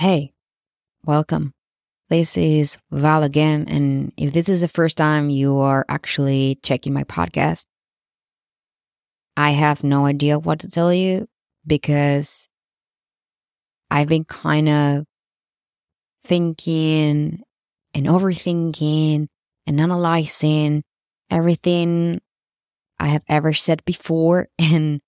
[0.00, 0.32] Hey,
[1.04, 1.52] welcome.
[2.08, 3.66] This is Val again.
[3.68, 7.66] And if this is the first time you are actually checking my podcast,
[9.36, 11.28] I have no idea what to tell you
[11.66, 12.48] because
[13.90, 15.04] I've been kind of
[16.24, 17.42] thinking
[17.92, 19.26] and overthinking
[19.66, 20.82] and analyzing
[21.28, 22.22] everything
[22.98, 24.48] I have ever said before.
[24.58, 25.02] And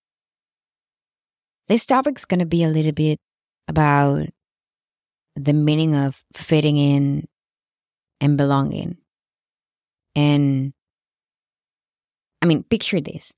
[1.68, 3.18] this topic's going to be a little bit
[3.68, 4.28] about
[5.36, 7.28] the meaning of fitting in
[8.20, 8.98] and belonging.
[10.14, 10.72] And
[12.40, 13.32] I mean, picture this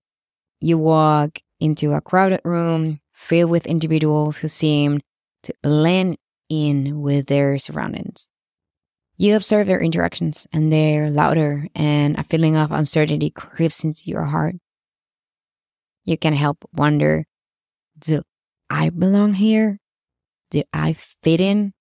[0.61, 5.01] you walk into a crowded room filled with individuals who seem
[5.43, 6.17] to blend
[6.49, 8.29] in with their surroundings.
[9.17, 14.25] You observe their interactions and they're louder, and a feeling of uncertainty creeps into your
[14.25, 14.57] heart.
[16.05, 17.27] You can help wonder
[17.99, 18.23] do
[18.69, 19.79] I belong here?
[20.51, 21.75] Do I fit in?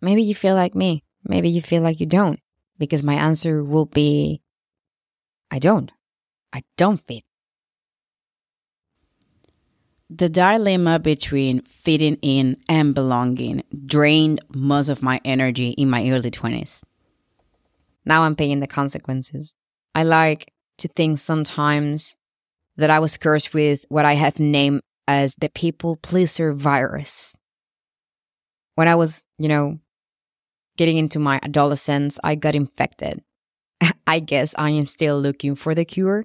[0.00, 1.02] Maybe you feel like me.
[1.24, 2.40] Maybe you feel like you don't,
[2.78, 4.42] because my answer will be
[5.50, 5.90] I don't.
[6.52, 7.24] I don't fit.
[10.08, 16.30] The dilemma between fitting in and belonging drained most of my energy in my early
[16.30, 16.84] 20s.
[18.04, 19.56] Now I'm paying the consequences.
[19.94, 22.16] I like to think sometimes
[22.76, 27.36] that I was cursed with what I have named as the people pleaser virus.
[28.76, 29.80] When I was, you know,
[30.76, 33.22] getting into my adolescence, I got infected.
[34.06, 36.24] I guess I am still looking for the cure,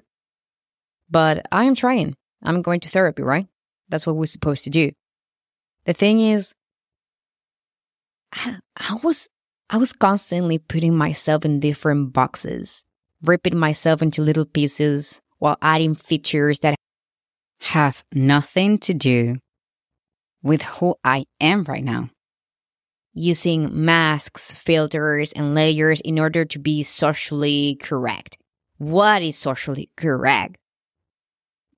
[1.10, 2.16] but I am trying.
[2.42, 3.46] I'm going to therapy, right?
[3.88, 4.92] That's what we're supposed to do.
[5.84, 6.54] The thing is,
[8.34, 9.28] I was
[9.70, 12.84] I was constantly putting myself in different boxes,
[13.22, 16.74] ripping myself into little pieces while adding features that
[17.60, 19.36] have nothing to do
[20.42, 22.10] with who I am right now.
[23.14, 28.38] Using masks, filters, and layers in order to be socially correct.
[28.78, 30.56] What is socially correct?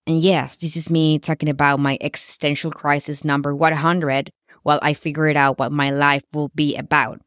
[0.07, 4.31] And yes, this is me talking about my existential crisis number 100
[4.63, 7.21] while I figured out what my life will be about.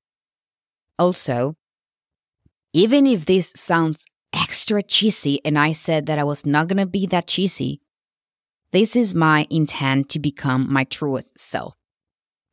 [1.00, 1.56] Also,
[2.74, 6.86] even if this sounds extra cheesy and I said that I was not going to
[6.86, 7.82] be that cheesy,
[8.72, 11.76] this is my intent to become my truest self.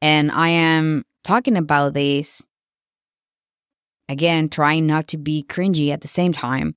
[0.01, 2.47] And I am talking about this
[4.09, 6.77] again, trying not to be cringy at the same time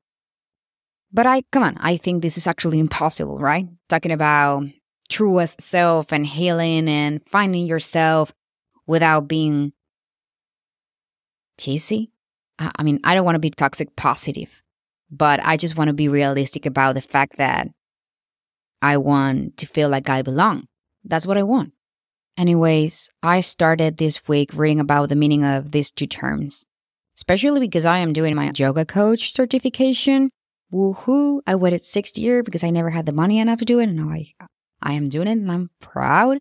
[1.12, 3.68] but I, come on, I think this is actually impossible, right?
[3.90, 4.66] Talking about
[5.10, 8.34] truest self and healing and finding yourself
[8.86, 9.74] without being
[11.60, 12.12] cheesy.
[12.60, 14.64] I mean, I don't want to be toxic positive,
[15.10, 17.68] but I just want to be realistic about the fact that
[18.82, 20.68] I want to feel like I belong.
[21.04, 21.74] That's what I want.
[22.38, 26.68] Anyways, I started this week reading about the meaning of these two terms,
[27.18, 30.30] especially because I am doing my yoga coach certification
[30.72, 33.90] woohoo, I waited six years because I never had the money enough to do it.
[33.90, 34.34] And I,
[34.82, 36.40] I am doing it and I'm proud.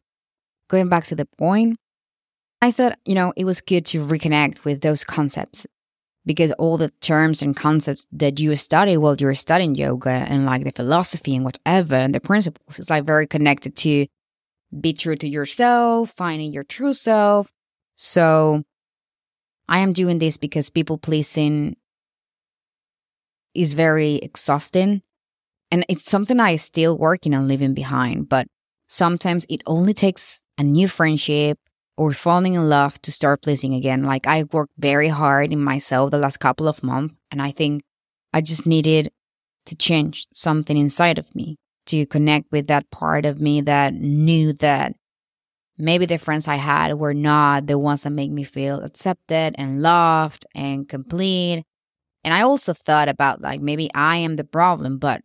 [0.68, 1.76] Going back to the point,
[2.60, 5.66] I thought, you know, it was good to reconnect with those concepts
[6.24, 10.64] because all the terms and concepts that you study while you're studying yoga and like
[10.64, 14.06] the philosophy and whatever and the principles is like very connected to
[14.78, 17.52] be true to yourself, finding your true self.
[17.94, 18.64] So
[19.68, 21.76] I am doing this because people pleasing
[23.54, 25.02] is very exhausting.
[25.70, 28.46] And it's something I still working on leaving behind, but
[28.86, 31.58] sometimes it only takes a new friendship
[31.96, 34.04] or falling in love to start pleasing again.
[34.04, 37.82] Like I worked very hard in myself the last couple of months, and I think
[38.32, 39.10] I just needed
[39.64, 41.56] to change something inside of me
[41.86, 44.94] to connect with that part of me that knew that
[45.78, 49.82] maybe the friends I had were not the ones that make me feel accepted and
[49.82, 51.64] loved and complete
[52.26, 55.22] and I also thought about like maybe I am the problem, but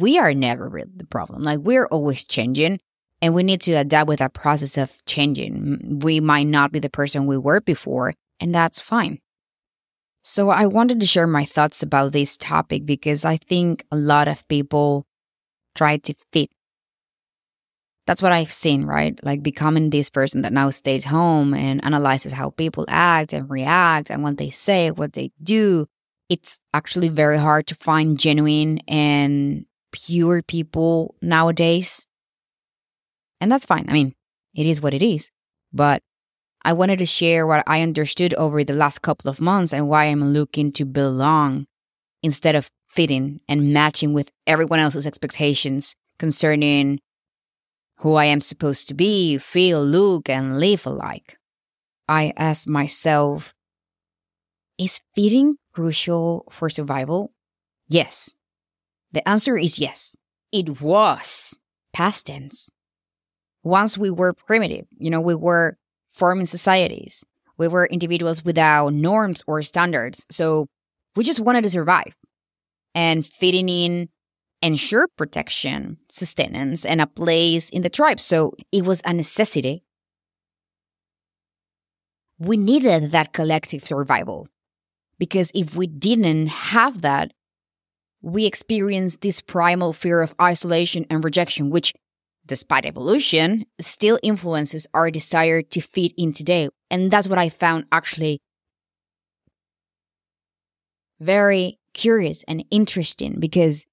[0.00, 1.44] we are never really the problem.
[1.44, 2.80] Like we're always changing
[3.22, 6.00] and we need to adapt with that process of changing.
[6.02, 9.20] We might not be the person we were before, and that's fine.
[10.22, 14.26] So I wanted to share my thoughts about this topic because I think a lot
[14.26, 15.06] of people
[15.74, 16.50] try to fit.
[18.06, 19.18] That's what I've seen, right?
[19.22, 24.10] Like becoming this person that now stays home and analyzes how people act and react
[24.10, 25.86] and what they say, what they do,
[26.28, 32.08] it's actually very hard to find genuine and pure people nowadays.
[33.40, 33.86] And that's fine.
[33.88, 34.14] I mean,
[34.54, 35.30] it is what it is.
[35.72, 36.02] But
[36.64, 40.04] I wanted to share what I understood over the last couple of months and why
[40.04, 41.66] I'm looking to belong
[42.22, 47.00] instead of fitting and matching with everyone else's expectations concerning
[47.98, 51.38] who I am supposed to be, feel, look, and live alike.
[52.08, 53.54] I ask myself,
[54.78, 57.32] is fitting crucial for survival?
[57.88, 58.36] Yes.
[59.12, 60.16] The answer is yes.
[60.50, 61.58] It was
[61.92, 62.70] past tense.
[63.62, 65.76] Once we were primitive, you know, we were
[66.10, 67.24] forming societies.
[67.58, 70.26] We were individuals without norms or standards.
[70.30, 70.66] So
[71.14, 72.16] we just wanted to survive.
[72.94, 74.08] And fitting in
[74.62, 78.20] ensure protection, sustenance, and a place in the tribe.
[78.20, 79.84] So it was a necessity.
[82.38, 84.48] We needed that collective survival
[85.18, 87.32] because if we didn't have that,
[88.22, 91.94] we experienced this primal fear of isolation and rejection, which,
[92.44, 96.68] despite evolution, still influences our desire to fit in today.
[96.90, 98.40] And that's what I found actually
[101.18, 103.86] very curious and interesting because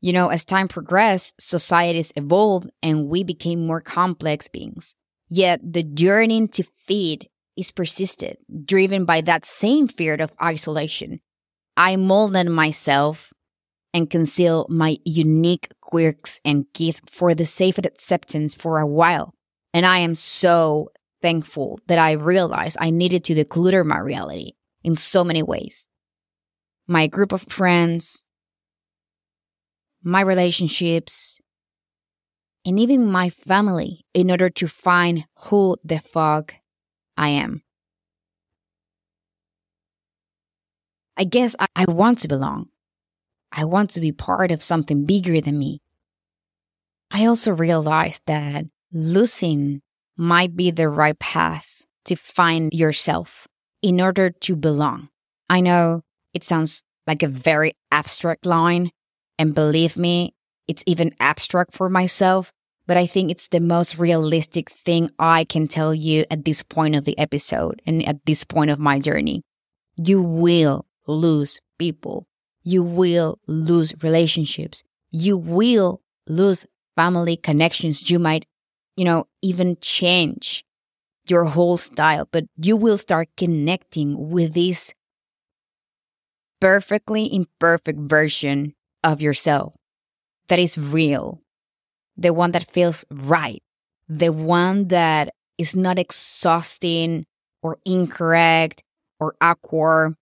[0.00, 4.94] you know, as time progressed, societies evolved and we became more complex beings.
[5.28, 11.20] Yet the yearning to feed is persisted, driven by that same fear of isolation.
[11.76, 13.32] I molded myself
[13.92, 19.34] and concealed my unique quirks and gifts for the safe acceptance for a while.
[19.74, 24.52] And I am so thankful that I realized I needed to declutter my reality
[24.84, 25.88] in so many ways.
[26.88, 28.26] My group of friends,
[30.02, 31.40] my relationships,
[32.64, 36.54] and even my family in order to find who the fuck
[37.16, 37.62] I am.
[41.16, 42.68] I guess I, I, want to belong.
[43.50, 45.80] I want to be part of something bigger than me.
[47.10, 49.82] I also realized that losing
[50.16, 53.48] might be the right path to find yourself
[53.82, 55.08] in order to belong.
[55.50, 56.02] I know
[56.38, 58.92] it sounds like a very abstract line,
[59.40, 60.34] and believe me,
[60.68, 62.52] it's even abstract for myself,
[62.86, 66.94] but I think it's the most realistic thing I can tell you at this point
[66.94, 69.42] of the episode and at this point of my journey.
[69.96, 72.28] You will lose people.
[72.62, 74.84] You will lose relationships.
[75.10, 78.08] You will lose family connections.
[78.08, 78.46] You might,
[78.96, 80.64] you know, even change
[81.26, 84.94] your whole style, but you will start connecting with this
[86.60, 88.74] perfectly imperfect version
[89.04, 89.74] of yourself
[90.48, 91.42] that is real,
[92.16, 93.62] the one that feels right,
[94.08, 97.26] the one that is not exhausting
[97.62, 98.82] or incorrect
[99.20, 100.14] or awkward,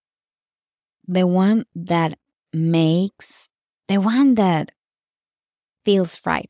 [1.07, 2.17] the one that
[2.53, 3.47] makes,
[3.87, 4.71] the one that
[5.85, 6.49] feels right,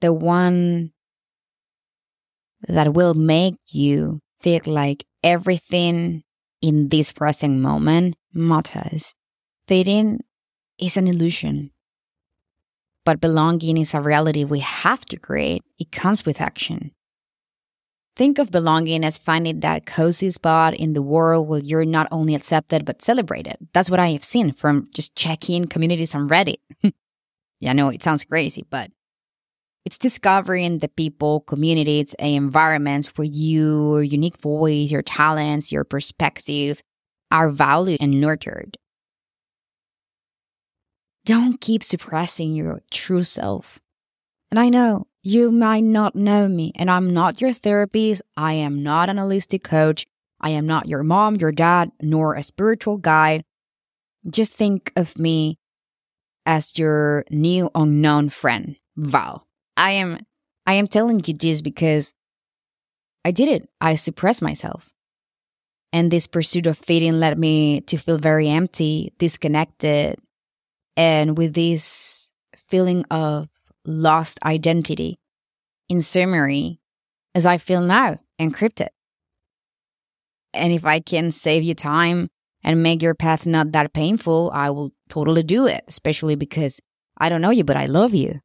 [0.00, 0.92] the one
[2.68, 6.22] that will make you feel like everything
[6.60, 9.14] in this present moment matters.
[9.68, 10.20] Fitting
[10.78, 11.70] is an illusion.
[13.04, 15.62] But belonging is a reality we have to create.
[15.78, 16.92] It comes with action.
[18.16, 22.34] Think of belonging as finding that cozy spot in the world where you're not only
[22.34, 23.56] accepted but celebrated.
[23.74, 26.56] That's what I have seen from just checking communities on Reddit.
[27.60, 28.90] yeah, I know it sounds crazy, but
[29.86, 36.82] it's discovering the people, communities, and environments where your unique voice, your talents, your perspective
[37.30, 38.78] are valued and nurtured.
[41.24, 43.78] Don't keep suppressing your true self.
[44.50, 48.22] And I know you might not know me, and I'm not your therapist.
[48.36, 50.04] I am not an holistic coach.
[50.40, 53.44] I am not your mom, your dad, nor a spiritual guide.
[54.28, 55.58] Just think of me
[56.44, 59.45] as your new unknown friend, Val.
[59.76, 60.18] I am
[60.66, 62.12] I am telling you this because
[63.24, 63.68] I did it.
[63.80, 64.92] I suppressed myself.
[65.92, 70.18] And this pursuit of fitting led me to feel very empty, disconnected,
[70.96, 72.32] and with this
[72.68, 73.48] feeling of
[73.86, 75.18] lost identity.
[75.88, 76.80] In summary,
[77.34, 78.88] as I feel now, encrypted.
[80.52, 82.28] And if I can save you time
[82.64, 86.80] and make your path not that painful, I will totally do it, especially because
[87.18, 88.40] I don't know you, but I love you.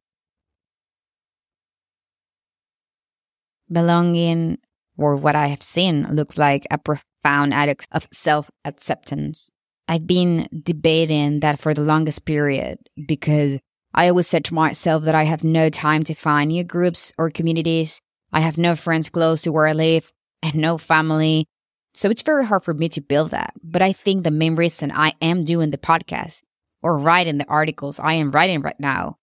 [3.71, 4.57] Belonging,
[4.97, 9.51] or what I have seen, looks like a profound act of self acceptance.
[9.87, 13.59] I've been debating that for the longest period because
[13.93, 17.29] I always said to myself that I have no time to find new groups or
[17.29, 18.01] communities.
[18.31, 20.11] I have no friends close to where I live
[20.41, 21.45] and no family.
[21.93, 23.53] So it's very hard for me to build that.
[23.61, 26.41] But I think the main reason I am doing the podcast
[26.81, 29.17] or writing the articles I am writing right now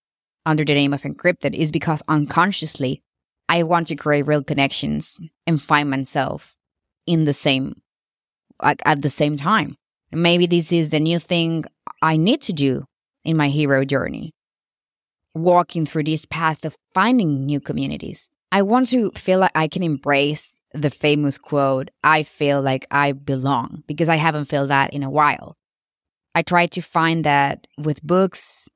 [0.45, 3.01] under the name of Encrypted is because unconsciously
[3.49, 6.55] I want to create real connections and find myself
[7.07, 7.81] in the same,
[8.61, 9.75] like at the same time.
[10.11, 11.65] Maybe this is the new thing
[12.01, 12.85] I need to do
[13.25, 14.33] in my hero journey.
[15.33, 18.29] Walking through this path of finding new communities.
[18.51, 23.13] I want to feel like I can embrace the famous quote, I feel like I
[23.13, 25.57] belong, because I haven't felt that in a while.
[26.35, 28.69] I try to find that with books,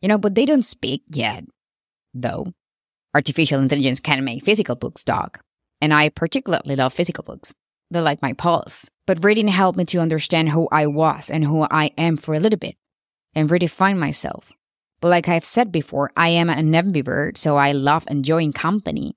[0.00, 1.44] you know, but they don't speak yet,
[2.12, 2.52] though.
[3.14, 5.40] Artificial intelligence can make physical books talk.
[5.80, 7.54] And I particularly love physical books.
[7.90, 8.86] They're like my pulse.
[9.06, 12.40] But reading helped me to understand who I was and who I am for a
[12.40, 12.76] little bit
[13.34, 14.52] and redefine myself.
[15.00, 19.16] But like I've said before, I am an ambivert, so I love enjoying company.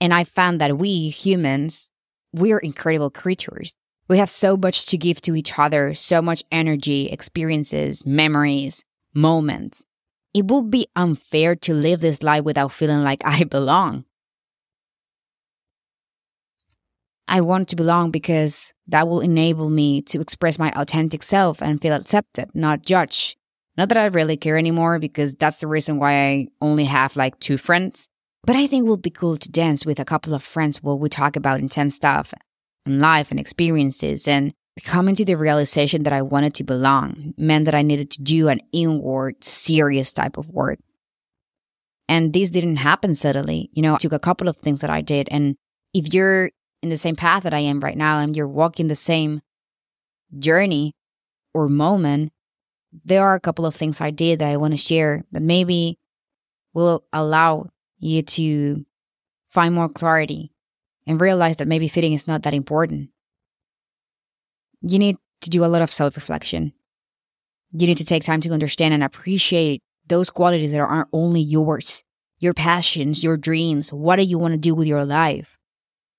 [0.00, 1.90] And I found that we humans,
[2.32, 3.76] we're incredible creatures.
[4.08, 8.84] We have so much to give to each other, so much energy, experiences, memories,
[9.14, 9.82] moments.
[10.34, 14.04] It would be unfair to live this life without feeling like I belong.
[17.28, 21.80] I want to belong because that will enable me to express my authentic self and
[21.80, 23.36] feel accepted, not judged.
[23.76, 27.38] Not that I really care anymore because that's the reason why I only have like
[27.38, 28.08] two friends.
[28.44, 30.98] But I think it would be cool to dance with a couple of friends while
[30.98, 32.32] we talk about intense stuff
[32.86, 34.54] and life and experiences and
[34.84, 38.48] coming to the realization that I wanted to belong meant that I needed to do
[38.48, 40.78] an inward, serious type of work.
[42.08, 43.70] And this didn't happen suddenly.
[43.72, 45.28] You know, I took a couple of things that I did.
[45.30, 45.56] And
[45.92, 46.50] if you're
[46.82, 49.42] in the same path that I am right now and you're walking the same
[50.38, 50.94] journey
[51.52, 52.32] or moment,
[53.04, 55.98] there are a couple of things I did that I want to share that maybe
[56.72, 57.68] will allow
[57.98, 58.86] you to
[59.50, 60.52] find more clarity
[61.06, 63.10] and realize that maybe fitting is not that important.
[64.82, 66.72] You need to do a lot of self reflection.
[67.72, 72.02] You need to take time to understand and appreciate those qualities that aren't only yours,
[72.38, 73.92] your passions, your dreams.
[73.92, 75.58] What do you want to do with your life?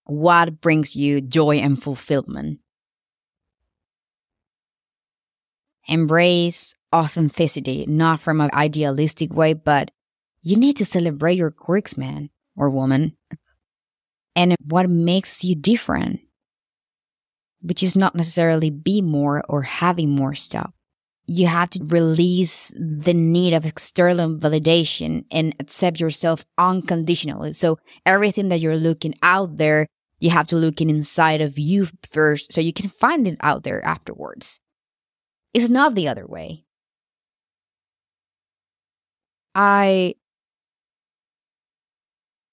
[0.09, 2.59] what brings you joy and fulfillment.
[5.87, 9.91] Embrace authenticity, not from an idealistic way, but
[10.41, 13.15] you need to celebrate your quirks, man or woman,
[14.35, 16.19] and what makes you different,
[17.61, 20.71] which is not necessarily be more or having more stuff.
[21.25, 27.53] You have to release the need of external validation and accept yourself unconditionally.
[27.53, 29.85] So everything that you're looking out there
[30.19, 33.63] you have to look in inside of you first so you can find it out
[33.63, 34.59] there afterwards.
[35.53, 36.65] It's not the other way.
[39.55, 40.15] I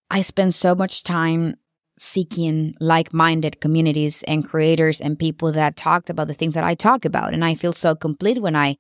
[0.08, 1.56] I spend so much time
[1.98, 7.04] seeking like-minded communities and creators and people that talked about the things that I talk
[7.04, 8.76] about and I feel so complete when I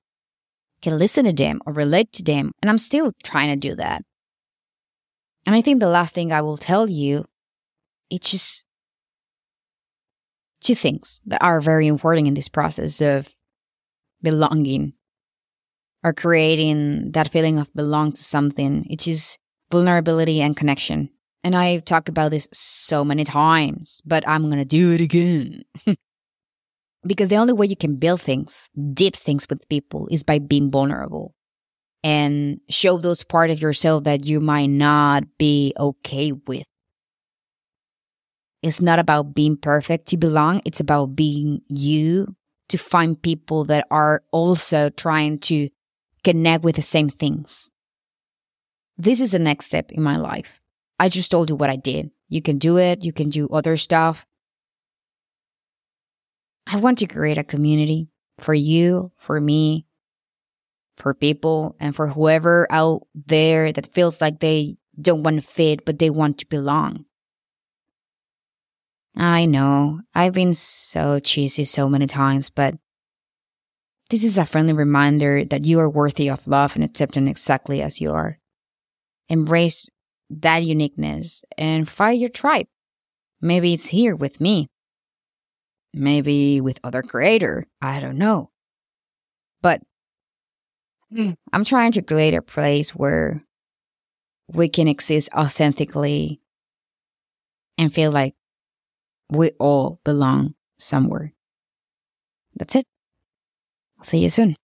[0.82, 4.02] can listen to them or relate to them and I'm still trying to do that.
[5.46, 7.24] And I think the last thing I will tell you
[8.10, 8.64] it's just
[10.60, 13.34] two things that are very important in this process of
[14.22, 14.92] belonging
[16.02, 19.38] or creating that feeling of belong to something, It is
[19.70, 21.10] vulnerability and connection.
[21.46, 25.62] And I've talked about this so many times, but I'm going to do it again.
[27.06, 30.72] because the only way you can build things, deep things with people, is by being
[30.72, 31.36] vulnerable
[32.02, 36.66] and show those part of yourself that you might not be okay with.
[38.60, 40.62] It's not about being perfect to belong.
[40.64, 42.34] It's about being you
[42.70, 45.68] to find people that are also trying to
[46.24, 47.70] connect with the same things.
[48.98, 50.60] This is the next step in my life.
[50.98, 52.10] I just told you what I did.
[52.28, 53.04] You can do it.
[53.04, 54.26] You can do other stuff.
[56.66, 58.08] I want to create a community
[58.40, 59.86] for you, for me,
[60.96, 65.84] for people, and for whoever out there that feels like they don't want to fit,
[65.84, 67.04] but they want to belong.
[69.14, 72.74] I know, I've been so cheesy so many times, but
[74.10, 78.00] this is a friendly reminder that you are worthy of love and acceptance exactly as
[78.00, 78.38] you are.
[79.28, 79.88] Embrace
[80.30, 82.66] that uniqueness and find your tribe.
[83.40, 84.68] Maybe it's here with me.
[85.92, 87.66] Maybe with other creator.
[87.80, 88.50] I don't know.
[89.62, 89.82] But
[91.10, 91.32] hmm.
[91.52, 93.44] I'm trying to create a place where
[94.48, 96.40] we can exist authentically
[97.78, 98.34] and feel like
[99.30, 101.32] we all belong somewhere.
[102.54, 102.86] That's it.
[103.98, 104.56] I'll see you soon.